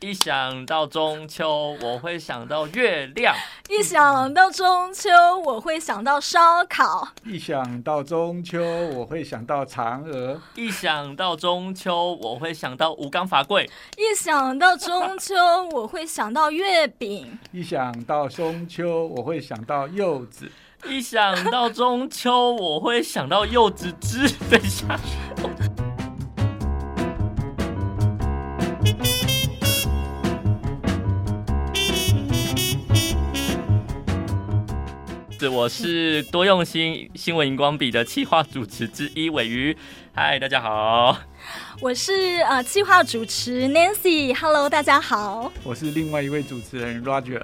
[0.00, 3.34] 一想到中秋，我会想到月亮；
[3.68, 5.10] 一想到中秋，
[5.44, 8.62] 我会想到烧烤；一想到中秋，
[8.94, 15.34] 我会想到嫦娥；一想到中秋，我会想到吴刚伐桂；一想到中秋，
[15.72, 20.44] 我会想到月饼；一想到中秋，我会想到柚子；
[20.86, 24.28] 一想到中秋，我会想到柚子汁。
[24.48, 24.86] 等一下。
[35.46, 39.76] 我是多用心新闻荧光笔的企划主持之一尾鱼，
[40.14, 41.18] 嗨，大家好。
[41.80, 45.52] 我是呃企划主持 Nancy，Hello，大家好。
[45.62, 47.42] 我是另外一位主持人 Roger。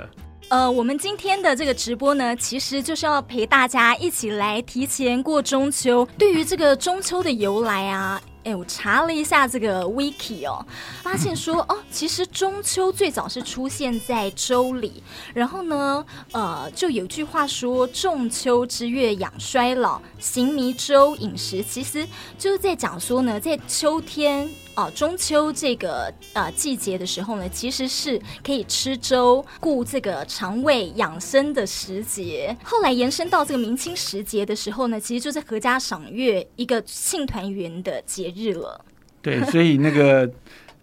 [0.49, 6.09] 呃，我们今天的这个直播呢，其实就是要陪大家一起来提前过中秋。
[6.19, 8.21] 对于这个中秋的由来啊。
[8.45, 10.65] 哎，我查了一下这个 wiki 哦，
[11.03, 22.07] 发现说哦，其实中秋最早是出现在周礼，然后呢，呃，就有句话说“仲秋之月养衰老，行迷粥饮食”，其实
[22.39, 24.49] 就是在讲说呢，在秋天。
[24.77, 32.57] 哦，中秋这个呃季节的时候呢，其实是可以吃粥、顾这个肠胃养生的时节。
[32.65, 38.85] 后来延伸到这个明清时节的时候呢，其实就是阖家赏月一个庆团圆的节日了。
[39.23, 40.29] 对，所以那个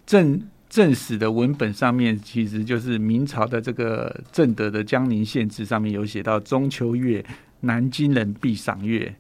[0.05, 7.23] 正正史的文本上面，其实就是明朝的这个正德的江宁县志上面有写到：中秋月，
[7.59, 9.13] 南京人必赏月，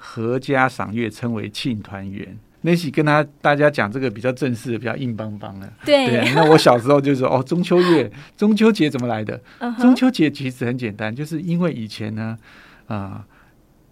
[0.00, 2.38] 阖家赏月称为庆团圆。
[2.66, 5.70] 那起跟他大家讲这个比较正式的，比较硬邦邦的。
[5.84, 9.82] 对，对，那我小时候就说哦，中秋月， 中秋节怎么来的？Uh huh.
[9.82, 12.38] 中秋节其实很简单，就是因为以前呢，
[12.86, 13.24] 啊、呃，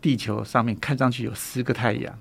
[0.00, 2.18] 地球上面看上去有十个太阳，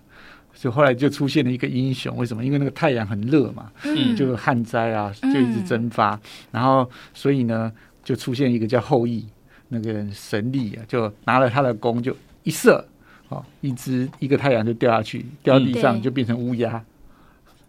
[0.53, 2.17] 所以后来就出现了一个英雄。
[2.17, 2.44] 为什么？
[2.44, 6.19] 因为那个太阳很热嘛，嗯，就旱灾啊，就一直蒸发，嗯、
[6.52, 7.72] 然后所以呢，
[8.03, 9.25] 就出现一个叫后羿，
[9.69, 12.13] 那个神力啊，就拿了他的弓就
[12.44, 12.85] 一射。
[13.31, 16.85] 哦，一只一个太阳就掉下去，掉地上就变成乌鸦，嗯、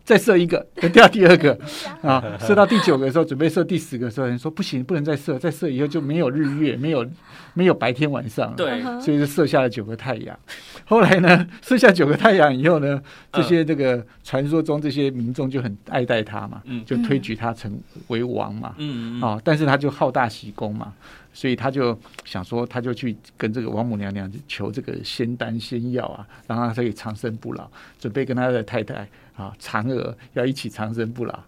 [0.04, 1.58] 再射一个，再掉第二个
[2.02, 7.06] 啊，射到第九个的时候，准备射第十个的时候，人说不行，不能再射，再射以后就没有日月， 没有
[7.54, 10.38] 没有白天晚上，对，所以就射下了九个太阳。
[10.84, 13.00] 后来呢， 射下九个太阳以后呢，
[13.32, 20.92] 这些这个传说中这些民众就很爱戴他嘛，就推举他成为王嘛，嗯啊，但是他就好大喜功嘛。
[21.34, 27.66] 所以他就想说，他就去跟这个王母娘娘求这个仙丹仙药啊，让他可以长生不老，
[27.98, 31.38] 准备跟他的太太啊嫦娥要一起长生不老。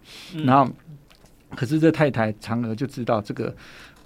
[0.45, 0.71] 然后，
[1.55, 3.55] 可是这太太嫦娥就知道这个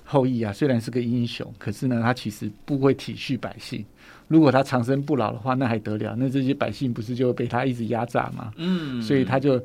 [0.04, 3.86] 后羿啊，虽然是个英雄，可是呢，他其实不会体恤百姓。
[4.28, 6.16] 如果他长生不老的话，那还得了？
[6.18, 8.52] 那这些百姓不是就会被他一直压榨吗？
[8.58, 9.64] 嗯，所以他就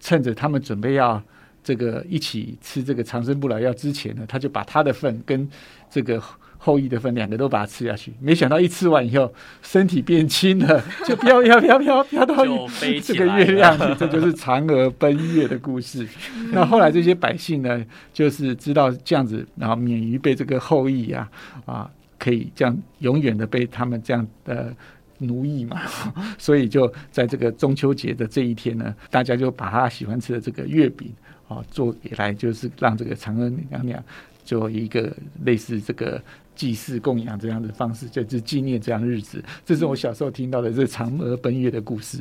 [0.00, 1.22] 趁着他们准备要。
[1.66, 5.48] 这个一起吃这个长生不老药之前呢，他就把他的份跟
[5.88, 6.22] 这个
[6.64, 8.10] 后羿的分两个都把它吃下去。
[8.18, 9.30] 没想到一吃完以后，
[9.60, 12.34] 身体变轻了，就飘飘飘飘飘到
[13.02, 13.94] 这个月亮去。
[13.98, 16.08] 这就是嫦娥奔月的故事。
[16.52, 21.28] 那后来这些百姓呢，就是知道这样子，然后免于被这个后羿呀
[21.66, 24.74] 啊，啊，可以这样永远的被他们这样的
[25.18, 25.82] 奴役嘛。
[26.38, 31.12] 所以就在这个中秋节的这一天呢，大家就把他喜欢吃的这个月饼。
[31.46, 34.02] 啊，做给来就是让这个嫦娥娘娘
[34.44, 35.12] 做一个
[35.44, 36.20] 类似这个
[36.54, 39.42] 祭祀供养这样的方式，就是纪念这样的日子。
[39.64, 42.18] 这是我小时候听到的这嫦娥奔月的故事。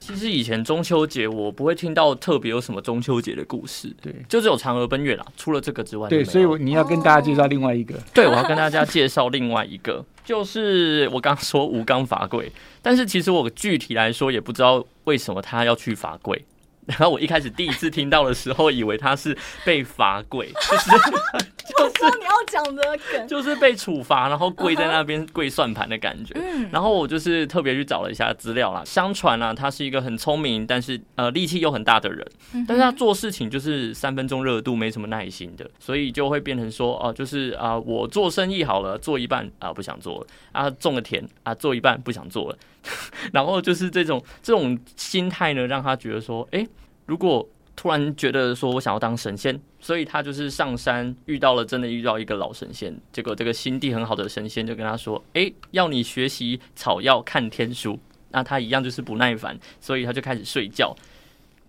[0.00, 5.24] 其实以前中秋节我不会听到特别有什么中秋节的故事，对，就只有嫦娥奔月啦。
[5.34, 7.94] 除了这个之外，对，所以你要跟大家介绍另外一个。
[8.12, 12.52] 对，我要跟大家介绍另外一个，就是我刚刚说吴刚伐桂，
[12.82, 16.44] 但是其实我具体来说也不知道为什么他要去伐桂。
[16.86, 20.90] 然后我一开始第一次听到的时候，以为他是被罚跪，就是
[21.76, 26.34] 就是你要讲的梗，就是被处罚，然后跪在那边跪算盘的感觉。
[26.36, 28.82] 嗯，然后我就是特别去找了一下资料啦。
[28.84, 32.26] 相传啊，他是一个很聪明，但是呃力气又很大的人，
[32.68, 42.58] 但是他做事情就是三分钟热度，没什么耐心的，所以就会变成说哦、呃，就是啊、呃，我做生意好了，做一半啊、呃、不想做了啊，种个田啊做一半不想做了。
[43.32, 46.66] 然后就是这种这种心态呢，让他觉得说，哎，
[47.06, 47.46] 如果
[47.76, 57.98] 突然觉得说我想要当神仙，所以他就是上山遇到了真的遇到一个老神仙，结果这个心地很好的神仙就跟他说，哎，要你学习草药看天书，
[58.30, 60.94] 那他一样就是不耐烦，所以他就开始睡觉。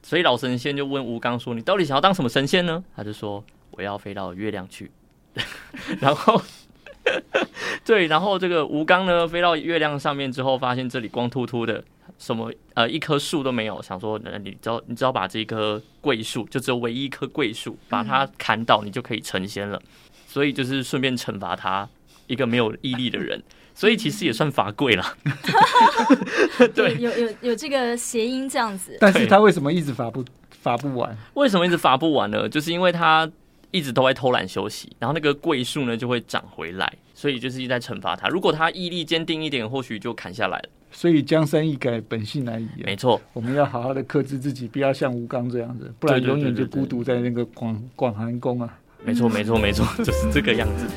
[0.04, 2.84] 所以老神仙就问吴刚说，你到底想要当什么神仙呢？
[2.96, 4.92] 他就说，我要飞到月亮去。
[6.00, 6.42] 然后。
[7.86, 11.84] 对，然后这个吴刚呢，飞到月亮上面之后，发现这里光秃秃的，
[12.18, 19.82] 什么呃一棵树都没有，想说，你只要你只要把这棵桂树，就只有唯一一棵桂树，把它砍倒，你就可以成仙了。
[20.28, 21.88] 所以就是顺便惩罚他
[22.28, 23.42] 一个没有毅力的人，
[23.74, 25.06] 所以其实也算罚跪了。
[26.74, 28.98] 对，有有有这个谐音这样子。
[29.00, 31.16] 但是他为什么一直罚不罚不完？
[31.36, 32.50] 为什么一直罚不完呢？
[32.50, 33.30] 就是因为他。
[33.76, 38.30] 一直都在偷懒休息，然后那个桂树呢就会长回来，所以就是一直在惩罚他。
[38.30, 40.70] 如果他毅力坚定一点，或许就砍下来了。
[40.94, 42.70] 所以江山易改，本性难移。
[42.86, 48.80] 没错，我们要好好的克制自己，不要像吴刚这样子，不然永远就孤独在那个广广寒宫啊。
[49.04, 50.88] 没错，没错，没错， 就是这个样子。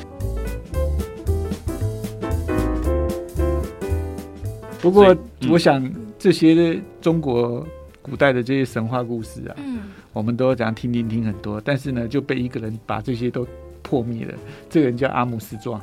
[4.81, 5.13] 不过，
[5.49, 5.85] 我想
[6.17, 7.67] 这些中国
[8.01, 9.55] 古代的这些神话故事啊。
[9.57, 9.79] 嗯
[10.11, 13.47] 我们都讲听听听很多，但是呢，就被一个人把这些都
[13.81, 14.33] 破灭了。
[14.69, 15.79] 这个人叫阿姆斯壮。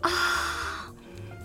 [0.00, 0.10] 啊，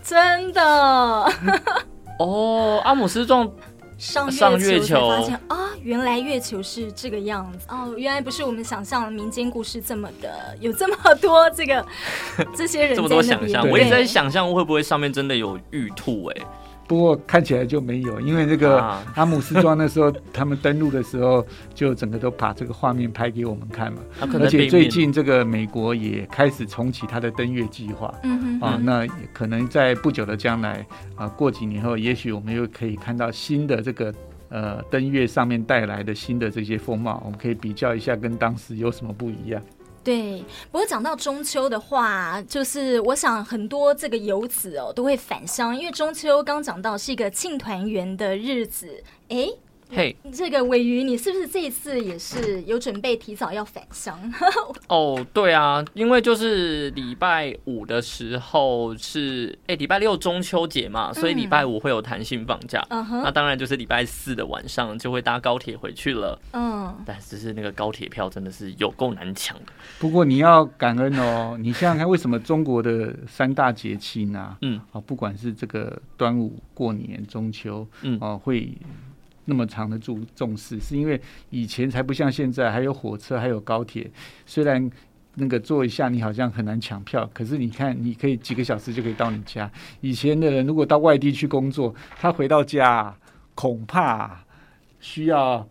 [0.03, 0.61] 真的。
[2.19, 3.51] 哦，阿姆斯壮
[3.97, 7.65] 上上月球发现啊，原来月球是这个样子。
[7.69, 11.83] 哦，原来不是我们想象的民间故事这么的有这么多这个
[12.55, 16.47] 这些人 这么多想象，我一直在想象会不会上面真的有玉兔哎、欸。
[16.87, 18.79] 不过看起来就没有，因为这个
[19.15, 23.99] 阿姆斯壮那时候他们登陆的时候，就整个都把这个画面拍给我们看嘛。
[24.19, 28.13] 而且最近这个美国也开始重启它的登月计划。
[28.23, 30.85] 嗯啊，那可能在不久的将来
[31.15, 34.13] 啊，过几年后，也许我们又可以看到新的这个
[34.49, 39.61] 呃登月上面带来的新的这些风貌，我们可以比较一下跟当时有什么不一样。
[40.03, 49.47] 对，不过讲到中秋的话，就是我想很多这个游子哦都会返乡，因为中秋刚讲到是一个庆团圆的日子，哎。
[49.95, 54.19] 嘿，hey, 这个尾鱼，你是不是这一次也是有准备提早要返乡？
[54.89, 62.83] 哦，oh, 对啊，因为就是礼拜五的时候是哎礼拜六中秋节嘛，所以礼拜五会有弹性放假。
[62.89, 66.39] 嗯哼，那当然就是礼拜四的晚上就会搭高铁回去了。
[66.53, 69.65] 嗯，但只是那个高铁票真的是有够难抢的。
[69.99, 74.57] 不过你要感恩哦，你想想看，为什么中国的三大节气呢？
[74.61, 78.75] 嗯，啊，不管是这个端午、过年、中秋，嗯，啊会。
[79.45, 81.19] 那么长的注重视，是因为
[81.49, 84.09] 以前才不像现在，还有火车，还有高铁。
[84.45, 84.89] 虽然
[85.35, 89.69] 那个坐一下你好像很难抢票，可是你看，你可以几个小时就可以到你家。
[89.99, 93.13] 以前的人如果到外地去工作，他回到家
[93.53, 94.45] 恐怕
[95.01, 95.67] 需要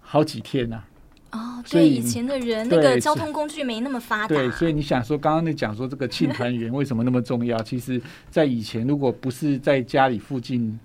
[0.00, 0.82] 好几天呐。
[1.30, 4.26] 哦，对，以前的人那个交通工具没那么发达。
[4.28, 7.62] 对，所以你想说，刚刚那讲说这个庆团圆为什么那么重要？
[7.62, 10.76] 其实，在以前如果不是在家里附近。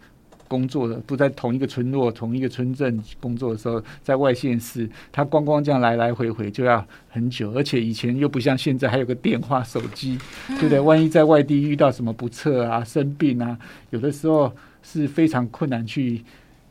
[0.49, 10.17] 工作的不在同一个村落、同一个村镇工作的时候，在外县市，他光光这样来来回回就要很久，而且以前又不像现在还有个电话、手机，
[10.47, 10.79] 对不对？
[10.79, 13.57] 万一在外地遇到什么不测啊、生病啊，
[13.91, 14.51] 有的时候
[14.81, 16.21] 是非常困难去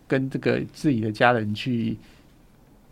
[0.09, 1.97] 跟这个自己的家人去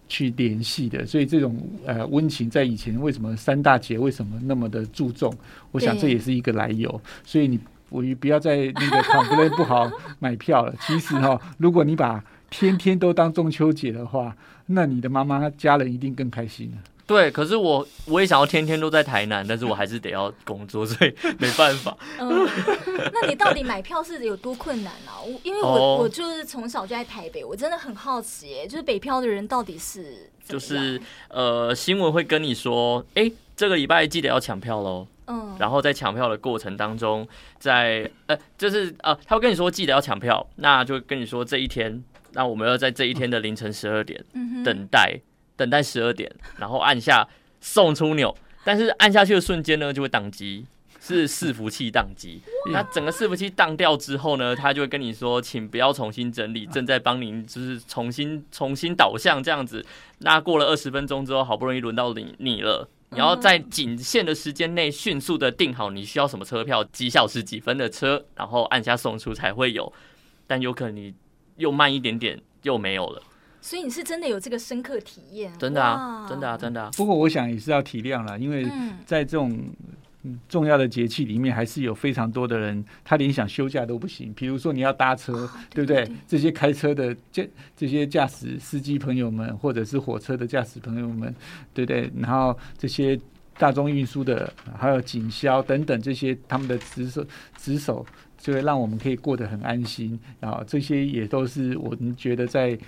[0.08, 1.04] 去联系的。
[1.04, 5.36] 所以这种呃温情，在以前为什么三大节为什么那么的注重？
[5.72, 7.02] 我想这也是一个来由。
[7.24, 7.58] 所以你。
[7.88, 10.74] 我不要在那个 complain 不好 买票了。
[10.80, 14.36] 其实哈，如果你把天天都当中秋节的话，
[14.66, 16.72] 那你的妈妈家人一定更开心。
[17.06, 21.96] 对，可是我我也想要天天都在台南，但是我还是得要工作，所以没办法。
[22.18, 22.48] 嗯，
[23.12, 25.12] 那你到底买票是有多困难呢？
[25.24, 35.06] 我因为我我就是从小就在台北，我真的很好奇，就是北漂的人到底是就是呃，新闻会跟你说，哎，这个礼拜记得要抢票喽。
[35.26, 37.26] 嗯，然后在抢票的过程当中，
[37.58, 42.02] 在呃，就是呃，他会跟你说记得要抢票，那就跟你说这一天，
[42.32, 44.24] 那我们要在这一天的凌晨十二点
[44.64, 45.20] 等待，
[45.56, 47.26] 等待十二点，然后按下
[47.60, 50.64] 送出钮，但是按下去的瞬间呢，就会宕机，
[51.00, 52.40] 是伺服器宕机。
[52.72, 59.84] 那整个伺服器宕掉之后呢，他就会跟你说，请不要重新整理，正在帮您就是重新重新导向这样子。
[60.18, 62.88] 那过了二十分钟之后，好不容易轮到你你了。
[63.16, 69.90] 你要在仅限的时间内迅速的订好你需要什么车票，几小时几分的车，然后按下送出才会有。
[70.46, 71.14] 但有可能你
[71.56, 73.22] 又慢一点点，又没有了。
[73.62, 75.50] 所以你是真的有这个深刻体验？
[75.58, 76.90] 真的啊，真的啊，真的啊。
[76.94, 78.66] 不过我想也是要体谅了，因为
[79.06, 79.58] 在这种。
[80.48, 84.32] 重要的节气里面，还是有非常多的人，他连想休假都不行。
[84.34, 85.96] 比如说你要搭车，哦、对不对？
[85.96, 87.42] 对对对，这些开车的驾
[87.76, 91.34] 这些驾驶司机朋友们，或者是火车的驾驶朋友们，
[91.72, 92.10] 对不对？
[92.18, 93.18] 然后这些
[93.58, 97.24] 大众运输的，还有警消等等这些他们的职守
[97.56, 98.04] 职守，
[98.38, 100.18] 就会让我们可以过得很安心。
[100.40, 102.78] 然后这些也都是我们觉得在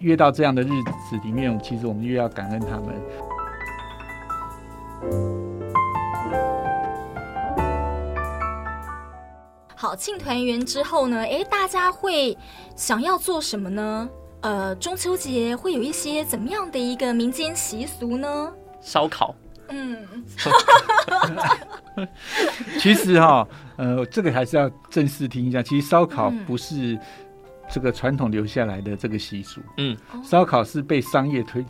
[0.00, 0.68] 越到这样的日
[1.08, 2.94] 子里面，其实我们越要感恩他们。
[9.80, 12.36] 好，庆团圆之后呢，哎，大家会
[12.76, 14.06] 想要做什么呢？
[14.42, 18.52] 呃，中秋节会有一些怎么样的一个民间习俗呢？
[18.82, 19.34] 烧烤。
[19.70, 20.06] 嗯。
[22.78, 25.62] 其实哈，呃，这个还是要正式听一下。
[25.62, 26.98] 其实烧烤不是
[27.70, 29.62] 这个传统留下来的这个习俗。
[29.78, 29.96] 嗯。
[30.22, 31.64] 烧烤是被商业推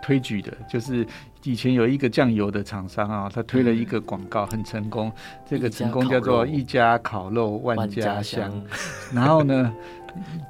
[0.00, 1.04] 推举的，就是。
[1.46, 5.12] 以前有一个酱油的厂商啊，他推了一个广告，很成功。
[5.48, 8.52] 这个成功叫做“一家烤肉万家香”。
[9.14, 9.72] 然后呢，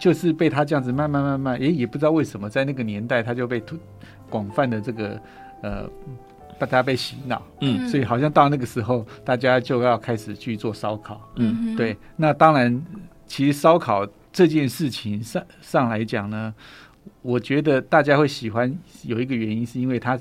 [0.00, 3.62] 就是被他这样子慢慢慢慢，也，也不知道为什么，在那个年代他就被
[4.30, 5.20] 广泛的这个
[5.62, 5.86] 呃，
[6.58, 7.42] 大家被洗脑。
[7.60, 11.20] 嗯，所以好像到那个时候，大家就要开始去做烧烤。
[11.36, 11.94] 嗯，对。
[12.16, 12.82] 那当然，
[13.26, 16.54] 其实烧烤这件事情上上来讲呢，
[17.20, 20.18] 我觉得大家会喜欢有一个原因，是因为它。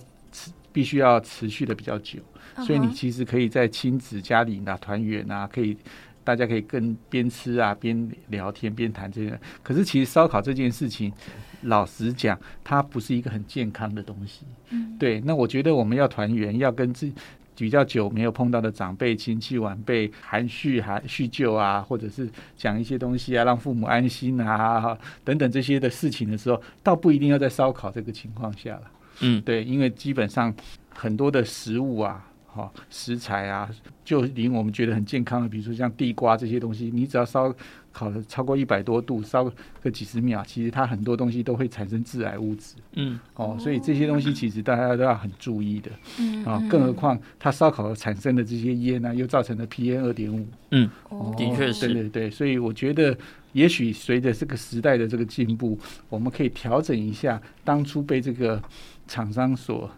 [0.75, 2.19] 必须要持续的比较久，
[2.57, 5.77] 所以你其实可以在亲子家里啊团圆啊，可以
[6.21, 9.39] 大家可以跟边吃啊边聊天边谈这个。
[9.63, 11.13] 可是其实烧烤这件事情，
[11.61, 14.45] 老实讲，它不是一个很健康的东西。
[14.71, 15.21] 嗯，对。
[15.21, 17.09] 那我觉得我们要团圆，要跟自
[17.57, 28.91] 比较久没有碰到的长辈、亲戚、晚辈含蓄含叙旧啊，或者是讲一些东西啊，让父母安心啊等等这些的事情的时候，倒不一定要在烧烤这个情况下了。
[29.21, 30.53] 嗯，对，因为基本上
[30.89, 33.69] 很多的食物啊，哈、哦，食材啊，
[34.03, 37.53] 就令我们觉得很健康的，比如说像地瓜这些东西，你只要烧
[37.91, 39.49] 烤的超过一百多度，烧
[39.81, 42.75] 个几十秒，其实它很多东西都会产生致癌物质。
[42.93, 45.91] 嗯，哦，所以这些东西其实大家都要很注意的。
[46.19, 50.45] 嗯，啊、哦，更何况它烧烤产生的这些烟呢、啊，又造成了 PM 二点五。
[50.71, 51.87] 嗯，哦、的确是。
[51.87, 53.17] 对对对，所以我觉得。
[53.55, 55.79] 也许随着这个时代的这个进步，
[56.09, 58.61] 我们可以调整一下当初被这个
[59.07, 59.89] 厂商所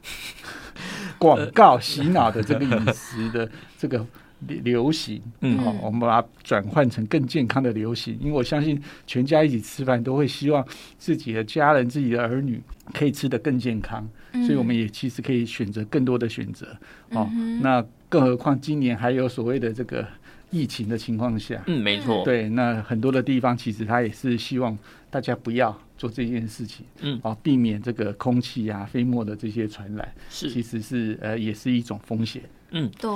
[1.18, 4.06] 广告洗脑的这个饮食的 这个
[4.48, 8.18] 流行，嗯，好，我们把它转换成更健康的流行。
[8.20, 10.66] 因为我相信全家一起吃饭都会希望
[10.98, 12.62] 自己的家人、自己的儿女
[12.94, 14.08] 可以吃得更健康，
[14.46, 16.68] 所以我们也其实可以选择更多的选择。
[17.10, 17.28] 哦，
[17.62, 20.08] 那更何况今年还有所谓的这个。
[20.50, 24.78] 疫情的情况下，嗯，没错，对，那很多的地方其实他也是希望
[25.10, 33.10] 大家不要做这件事情，嗯，啊，避免这个空气啊、飞沫的这些传染，是，其实是呃，也是一种风险，嗯，对。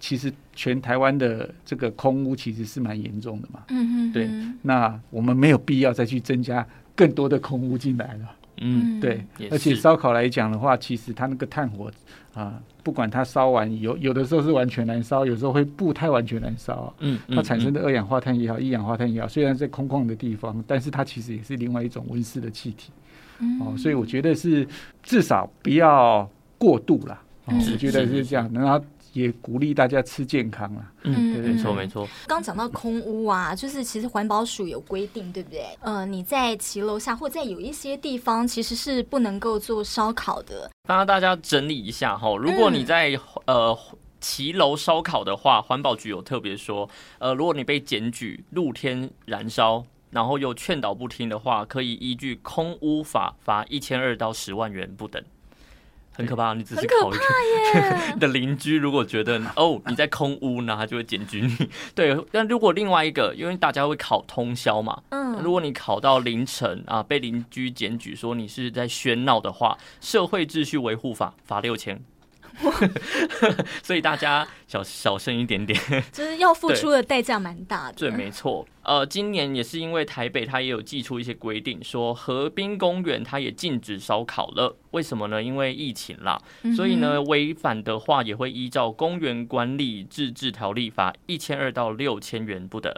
[0.00, 4.30] 其实全台湾的这个空污其实是蛮严重的嘛，嗯嗯，对，
[4.62, 8.36] 那我们没有必要再去增加更多的空污进来了。
[8.60, 11.90] 嗯，对，而且烧烤来讲的话，其实它那个炭火
[12.34, 16.92] 啊，不管它烧完有有的时候是完全燃烧，有时候会不太完全燃烧。
[17.00, 22.90] 嗯，它产生的二氧化碳也好，一氧化碳也好，虽然在空旷的地方，但是它其实也是另外一种温室的气体。
[23.60, 24.66] 哦，所以我觉得是
[25.02, 27.18] 至少不要过度了。
[27.46, 28.84] 哦，我觉得是这样，然后。
[29.12, 30.92] 也鼓励大家吃健康啦。
[31.04, 32.06] 嗯，对，没错，没错。
[32.26, 35.64] 刚讲到空屋啊，就是其实环保署有规定，对不对？
[35.80, 40.70] 呃，你在骑楼下或在有一些地方，其实是不能够做烧烤的。
[40.86, 43.76] 帮大家整理一下哈，如果你在呃
[44.20, 46.88] 骑楼烧烤的话，环保局有特别说，
[47.18, 55.22] 呃，如果你被检举露天燃烧，然后又劝导不听的话，可以依据空屋法罚一千二到十万元不等。
[56.18, 57.16] 很可怕，你只是考虑
[58.12, 61.70] 你的邻居，如果觉得哦你在空屋，那，他就会检举你。
[61.94, 72.02] 对，但如果另外一个，因为大家会考通宵嘛，嗯，如果你考到凌晨啊，被邻居检举说你是在喧闹的话，社会秩序维护法罚六千。
[73.82, 75.78] 所以大家小小声一点点，
[76.12, 77.94] 就是要付出的代价蛮大的。
[77.94, 78.66] 对，没错。
[78.82, 84.76] 呃，今年也是因为台北，它也有寄出一些规定，说河滨公园它也禁止烧烤了。
[84.92, 85.42] 为什么呢？
[85.42, 86.40] 因为疫情啦。
[86.74, 92.92] 所以呢，违反的话也会依照公园管理自治条例罚一千二到六千元不等。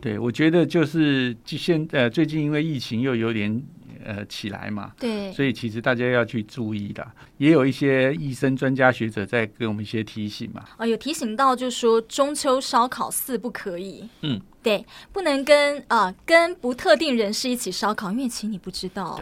[0.00, 3.62] 对，我觉得就是现呃最近因为疫情又有点。
[4.06, 10.62] 呃，起来嘛，对，所以其实大家要去注意的，也有一些医生、专家学者在给我们一些提醒嘛。
[10.76, 14.06] 哦，有提醒到，就是说中秋烧烤四不可以。
[14.20, 19.18] 嗯，对，不能跟啊、呃、跟不特定人士一起烧烤，因为其实你不知道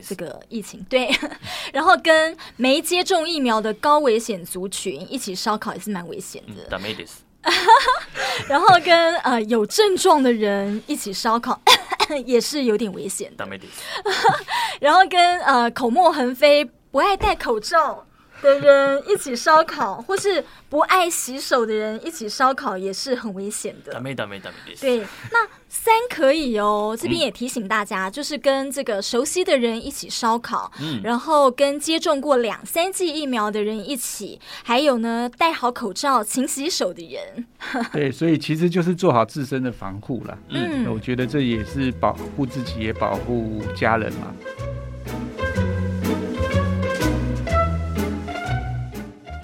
[0.00, 0.80] 这个疫情。
[0.88, 1.10] 对，
[1.74, 6.62] 然后跟没接种疫苗的高危险族群一起烧烤也是蛮危险的。
[6.78, 7.24] 嗯
[8.48, 11.60] 然后跟呃有症状的人一起烧烤
[12.26, 13.44] 也是有点危险的。
[14.80, 18.06] 然后跟呃口沫横飞、不爱戴口罩
[18.42, 24.00] 的人一起烧烤，或是不爱洗手的人一起烧烤，也是很危险的。
[24.00, 24.40] 没没没
[24.80, 24.98] 对，
[25.30, 26.96] 那三可以哦。
[26.98, 37.46] 这边也提醒大家，嗯、就是跟这个熟悉的人一起烧烤，嗯，然后跟接种过两三剂疫苗的人一起，还有呢，戴好口罩、勤洗手的人。
[37.92, 40.38] 对，所以其实就是做好自身的防护了。
[40.48, 44.34] 嗯，我觉得这也是保护自己，也保护家人嘛。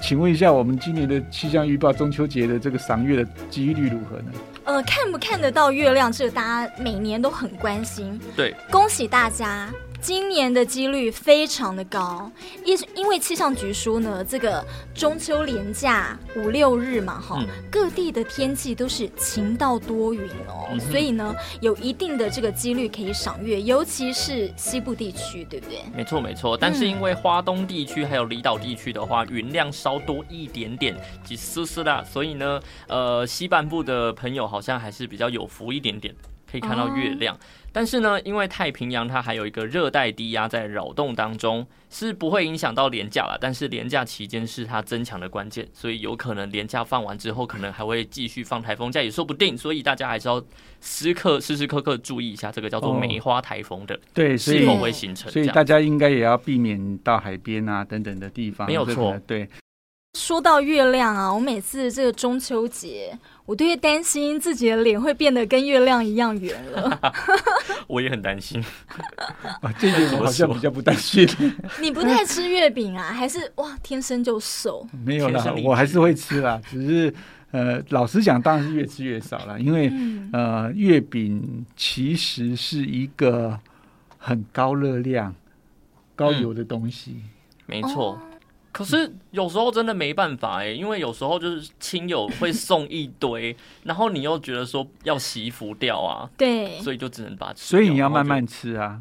[0.06, 4.30] 请问一下，我们今年的气象预报，中秋节的这个赏月的几率如何呢？
[4.62, 8.16] 呃，看不看得到月亮，这个大家每年都很关心。
[8.36, 9.68] 对，恭喜大家。
[10.00, 12.30] 今年的几率非常的高，
[12.64, 25.80] 因因为气象局说呢，这个中秋连假五六日嘛，哈、嗯，各地的天气都是晴到多云哦，嗯、所以呢，有一定的这个几率可以赏月，尤其是西部地区，对不对？
[25.94, 36.14] 没错没错，但是因为花东地区还有离岛地区的话，云量稍多一点点，几丝丝的，所以呢，呃，西半部的朋友好像还是比较有福一点点。
[36.50, 37.38] 可以看到月亮，哦、
[37.72, 43.36] 但是呢，因为太平洋它还有一个热带低压在扰动当中，是不会影响到廉价了。
[43.40, 49.58] 但是廉价期间是它增强的关键，所以有可能廉价放完之后，可能还会继续放台风假也说不定。
[49.58, 50.42] 所以大家还是要
[50.80, 55.30] 时刻时时刻刻注意一下这个叫做梅花台风的、哦、对是否会形成。
[55.30, 58.66] 所以大家应该也要避免到海边啊等等的地方。
[58.66, 59.48] 没有错，对。
[60.16, 66.98] 说到月亮啊，我每次这个中秋节，我都会担心自己的脸会变得跟月亮一样圆了。
[67.86, 68.64] 我也很担心。
[69.60, 71.28] 啊，这点 我好像比较不担心。
[71.82, 73.12] 你不太吃月饼啊？
[73.12, 74.88] 还是哇，天生就瘦？
[75.04, 76.58] 没有啦，我还是会吃啦。
[76.66, 77.14] 只是
[77.50, 79.60] 呃，老实讲，当然是越吃越少了。
[79.60, 83.60] 因为、嗯、呃，月饼其实是一个
[84.16, 85.34] 很高热量、
[86.14, 87.16] 高油的东西。
[87.18, 87.22] 嗯、
[87.66, 88.12] 没错。
[88.12, 88.18] 哦
[88.76, 97.50] 可是有时候真的没办法哎，因为有时候就是亲友会送一堆， 然后你又觉得说要惜福掉啊，对，所以就只能把。
[97.54, 99.00] 所以你要慢慢吃啊，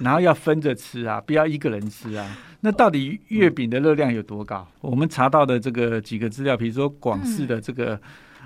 [0.00, 2.36] 然后要分着吃啊， 不要一个人吃啊。
[2.60, 4.68] 那到底月饼的热量有多高？
[4.82, 7.98] 我们查到的这个几个资料，比如说广式的这个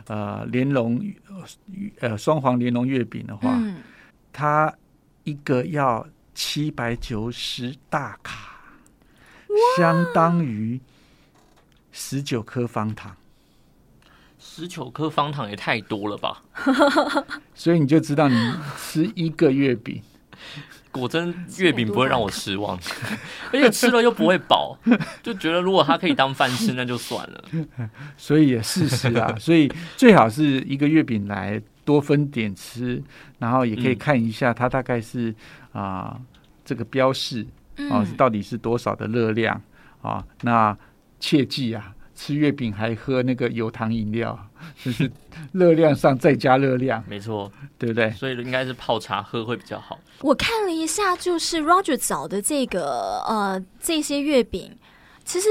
[0.06, 1.02] 呃莲蓉
[1.98, 3.60] 呃双黄莲蓉月饼的话，
[4.32, 4.72] 它
[5.24, 8.59] 一个要七百九十大卡。
[9.76, 10.80] 相当于
[11.92, 13.16] 十九颗方糖，
[14.38, 16.42] 十九颗方糖也太多了吧？
[17.54, 20.00] 所以你就知道，你吃一个月饼，
[20.90, 22.78] 果真月饼不会让我失望，
[23.52, 24.78] 而且吃了又不会饱，
[25.22, 27.44] 就觉得如果它可以当饭吃，那就算了。
[28.16, 33.02] 所以也事实啊， 所以最好是一个月饼来多分点吃，
[33.38, 35.34] 然后也可以看一下它大概是
[35.72, 36.20] 啊、呃、
[36.64, 37.46] 这个标示。
[37.90, 39.60] 哦，到底是多少的热量
[40.02, 40.24] 啊？
[40.42, 40.76] 那
[41.18, 44.38] 切记啊，吃月饼还喝那个有糖饮料，
[44.82, 45.10] 就是
[45.52, 48.10] 热量上再加热量，没错，对不对？
[48.10, 49.98] 所以应该是泡茶喝会比较好。
[50.20, 54.76] 我看了一下，就是 Roger 找的这个呃这些月饼，
[55.24, 55.48] 其实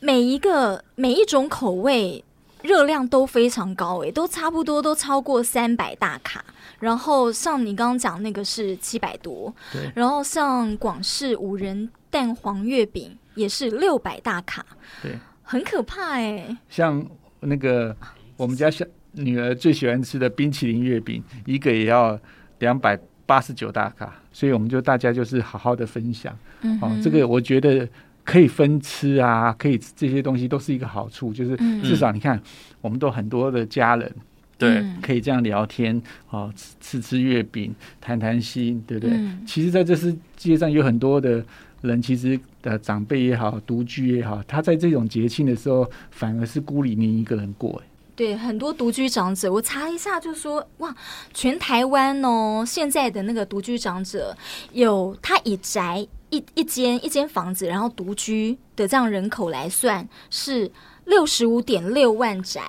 [0.00, 2.24] 每一个每一种口味
[2.62, 6.44] 热量都非常高，诶，都差不多都超过三百大卡。
[6.80, 9.92] 然后像你刚刚讲那个是七百多，对。
[9.94, 14.64] 然后像广式五仁蛋黄月饼也是六百大卡，
[15.02, 16.56] 对，很可怕哎。
[16.68, 17.06] 像
[17.40, 17.94] 那个
[18.36, 22.18] 我们家小女儿最喜欢吃的冰淇淋月饼，一个也要
[22.58, 26.36] 两百八十九大卡，所以我们就大家就是好好的分享。
[26.62, 27.88] 嗯，哦，这个我觉得
[28.24, 32.42] 可以分吃啊，可以这些东西都是一个好处，就是至少你看，嗯，
[32.80, 34.14] 我们都很多的家人。
[34.60, 39.16] 对，可以这样聊天，哦，吃吃吃月饼，谈谈心，对不对？
[39.16, 41.42] 嗯、其实，在这世界上有很多的
[41.80, 47.82] 人，其实的长辈也好，独居也好，他在这种节庆的时候，反而是孤零零一个人过。
[48.14, 50.94] 对，很多独居长者，我查一下，就说哇，
[51.32, 54.36] 全台湾哦，现在的那个独居长者，
[54.72, 60.70] 有他以宅一一间一间房子，然后独居的这样人口来算，是
[61.06, 62.62] 六十五点六万宅。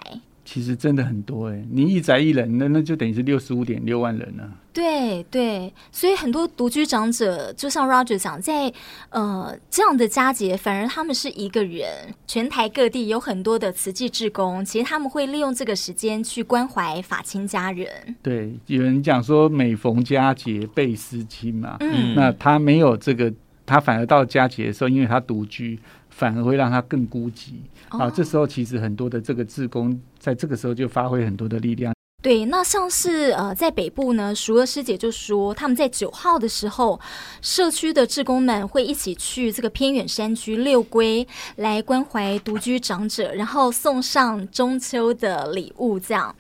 [0.53, 4.51] 其实真的很多哎，你一宅一人，那那就等于是六十五点六万人了。
[4.73, 8.69] 对对，所以很多独居长者，就像 Roger 讲，在
[9.11, 11.87] 呃这样的佳节，反而他们是一个人。
[12.27, 17.87] 全台各地有很多的慈济志工，其实他们会利用这个时间去关怀法亲家人。
[18.21, 23.33] 对，有人讲说每逢佳节倍思亲嘛，嗯，那他没有这个，
[23.65, 25.79] 他反而到佳节的时候，因为他独居。
[26.21, 27.53] 反而会让他更孤寂
[27.89, 28.07] 啊！
[28.11, 31.91] 这时候其实很多的这个志工在这个时候就发挥很多的力量。
[32.21, 36.99] 对，那像是呃，在北部呢，淑娥师姐就说，他们在九号的时候，
[37.41, 46.35] 社区的志工们会一起去这个偏远山区遛龟，来关怀独居长者，然后送上中秋的礼物，这样。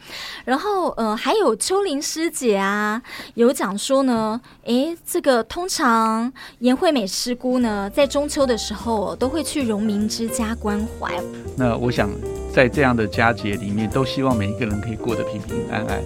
[0.45, 3.01] 然后呃，还有秋玲师姐啊，
[3.33, 11.19] 有讲说呢，诶，这个通常颜惠美师姑呢，在中秋的时候都会去荣民之家关怀。
[11.57, 12.07] 那我想。
[12.53, 16.03] 在这样的佳节里面，都希望每一个人可以过得平平安安。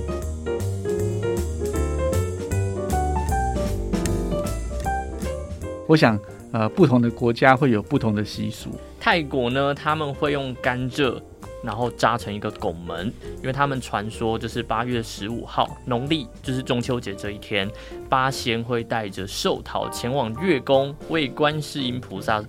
[5.88, 6.20] 我想，
[6.52, 8.72] 呃，不同的国家会有不同的习俗。
[9.00, 11.22] 泰国呢，他们会用甘蔗，
[11.64, 17.70] 然后扎成一个拱门，因为他们传说就是八月十五号，农历就是中秋节这一天，
[18.10, 22.44] 八仙会带着寿桃前往月宫为观世音菩萨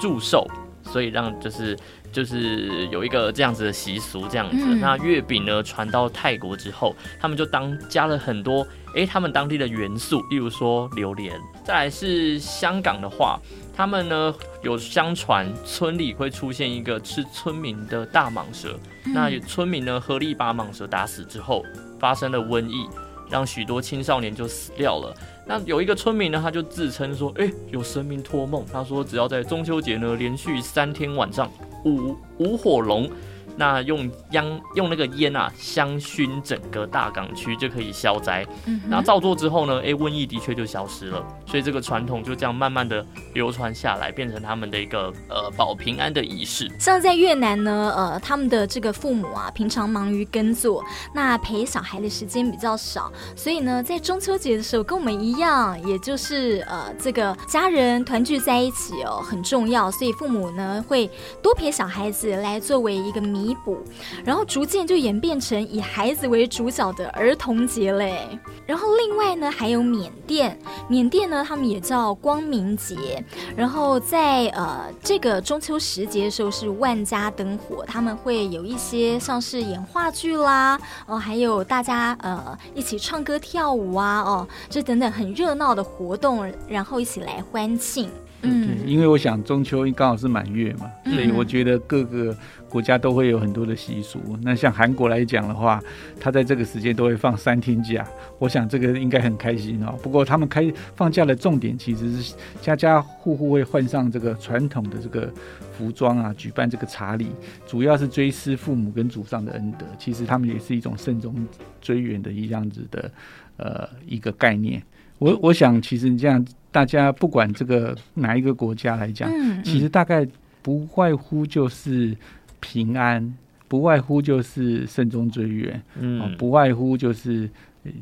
[0.00, 0.46] 祝寿，
[0.90, 1.76] 所以让就是。
[2.10, 4.56] 就是有一个这样子的习俗，这样子。
[4.58, 11.38] 嗯、那月饼呢，传到泰国之后，他们就当加了很多诶，他们当地的元素，例如说榴莲。
[11.62, 13.38] 再来是香港的话，
[13.76, 21.62] 他们呢有相传村里会出现一个吃村民的大蟒蛇，嗯、那村民呢合力把蟒蛇打死之后，
[22.00, 22.88] 发生了瘟疫，
[23.30, 25.14] 让许多青少年就死掉了。
[25.48, 31.50] 那有一个村民呢，他就自称说，诶，有神明托梦，他说只要在中秋节呢连续三天晚上。
[31.86, 33.10] 舞舞火龙。
[33.58, 38.46] 那用烟用那个烟啊，香熏整个大港区就可以消灾。
[38.66, 41.26] 嗯，然后照做之后呢，哎，瘟疫的确就消失了。
[41.44, 46.70] 所以这个传统就这样慢慢的流传下来，变成他们的一个呃保平安的仪式。
[46.78, 59.90] 像在越南呢，呃，他们的这个父母啊，平常忙于耕作，那陪小孩的时间比较少，所以呢，在中秋节的时候跟我们一样，也就是呃这个家人团聚在一起哦，很重要。
[59.90, 61.10] 所以父母呢会
[61.42, 63.47] 多陪小孩子来作为一个弥。
[63.48, 63.78] 弥补，
[64.24, 68.38] 然后逐渐就演变成以孩子为主角的儿童节嘞。
[68.66, 70.58] 然后另外呢，还有缅甸，
[70.88, 73.24] 缅甸呢，他们也叫光明节。
[73.56, 88.10] 然后在呃这个中秋时节的时候是万家灯火，他们会有一些像是演话剧啦，哦，还有大家呃一起唱歌跳舞啊，哦，这等等很热闹的活动，然后一起来欢庆。
[88.42, 92.36] 嗯，因为我想中秋刚好是满月嘛，所以我觉得各个
[92.68, 94.20] 国家都会有很多的习俗。
[94.42, 95.82] 那像韩国来讲的话，
[96.20, 98.06] 他在这个时间都会放三天假，
[98.38, 99.98] 我想这个应该很开心哦。
[100.02, 105.28] 不过他们开放假的重点其实是家家户户会换上这个传统的这个
[105.76, 107.26] 服装啊，举办这个茶礼，
[107.66, 109.84] 主要是追思父母跟祖上的恩德。
[109.98, 111.34] 其实他们也是一种慎终
[111.80, 113.10] 追远的一样子的
[113.56, 114.80] 呃一个概念。
[115.18, 116.44] 我我想其实你这样。
[116.70, 119.28] 大家不管这个哪一个国家来讲，
[119.64, 120.24] 其实大概
[120.60, 122.14] 不外乎就是
[122.60, 123.34] 平安，
[123.66, 127.48] 不外乎就是慎终追远，嗯，不外乎就是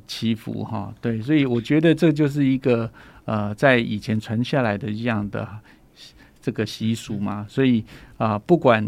[0.08, 0.92] 祈福哈。
[1.00, 2.90] 对，所以我觉得这就是一个
[3.24, 5.48] 呃，在以前传下来的一样的
[6.42, 7.46] 这个习俗嘛。
[7.48, 7.80] 所以
[8.16, 8.84] 啊、呃，不管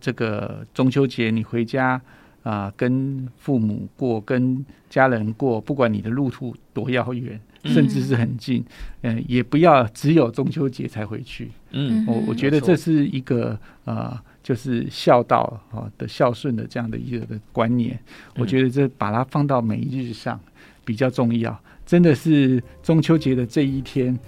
[0.00, 2.02] 这个中秋节你回家
[2.46, 7.40] 啊、呃，跟父母过，跟家人过，不管你的路途多遥远。
[7.66, 8.64] 甚至是很近，
[9.02, 11.50] 嗯，也不要只有中秋节才回去。
[11.72, 17.98] 嗯，我我觉得这是一个呃，就是孝道啊的孝顺的这样的一个的观念。
[18.36, 20.38] 我觉得这把它放到每一日上
[20.86, 21.54] 比较重要。
[21.84, 24.18] 真的是中秋节的这一天，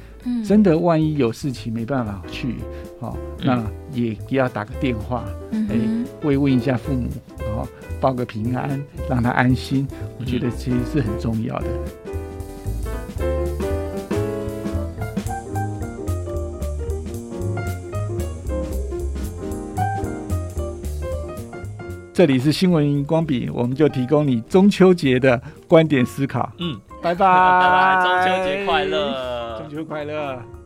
[0.45, 2.55] 真的万一有事情没办法去，
[3.01, 5.77] 哦，那也要打个电话，哎，
[6.23, 7.09] 慰问一下父母，
[7.41, 7.67] 然后
[8.01, 9.89] 报个平安，让他安心。
[10.21, 11.69] 我觉得其实是很重要的。
[22.19, 26.51] 这里是新闻荧光笔，我们就提供你中秋节的观点思考。
[26.59, 30.58] 嗯，拜拜，拜拜，中秋节快乐，中秋快乐。